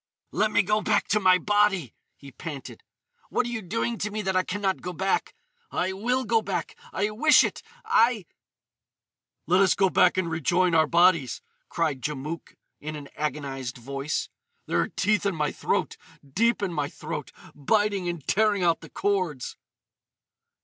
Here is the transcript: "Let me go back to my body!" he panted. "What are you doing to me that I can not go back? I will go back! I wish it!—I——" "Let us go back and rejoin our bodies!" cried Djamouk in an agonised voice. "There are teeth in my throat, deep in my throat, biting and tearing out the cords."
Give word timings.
"Let 0.31 0.49
me 0.49 0.63
go 0.63 0.81
back 0.81 1.07
to 1.09 1.19
my 1.19 1.37
body!" 1.37 1.93
he 2.15 2.31
panted. 2.31 2.81
"What 3.29 3.45
are 3.45 3.49
you 3.51 3.61
doing 3.61 3.99
to 3.99 4.09
me 4.09 4.23
that 4.23 4.35
I 4.35 4.41
can 4.41 4.59
not 4.59 4.81
go 4.81 4.93
back? 4.93 5.35
I 5.69 5.93
will 5.93 6.25
go 6.25 6.41
back! 6.41 6.75
I 6.91 7.11
wish 7.11 7.43
it!—I——" 7.43 8.25
"Let 9.45 9.61
us 9.61 9.75
go 9.75 9.91
back 9.91 10.17
and 10.17 10.27
rejoin 10.27 10.73
our 10.73 10.87
bodies!" 10.87 11.39
cried 11.69 12.01
Djamouk 12.01 12.55
in 12.79 12.95
an 12.95 13.09
agonised 13.15 13.77
voice. 13.77 14.27
"There 14.65 14.79
are 14.79 14.89
teeth 14.89 15.23
in 15.23 15.35
my 15.35 15.51
throat, 15.51 15.97
deep 16.27 16.63
in 16.63 16.73
my 16.73 16.89
throat, 16.89 17.31
biting 17.53 18.09
and 18.09 18.25
tearing 18.27 18.63
out 18.63 18.81
the 18.81 18.89
cords." 18.89 19.55